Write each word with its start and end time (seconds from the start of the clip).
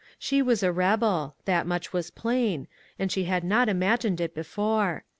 She 0.17 0.41
was 0.41 0.63
a 0.63 0.71
rebel; 0.71 1.35
that 1.45 1.67
much 1.67 1.93
was 1.93 2.09
plain, 2.09 2.67
and 2.97 3.11
she 3.11 3.25
had 3.25 3.43
not 3.43 3.69
imagined 3.69 4.19
it 4.19 4.33
before. 4.33 5.03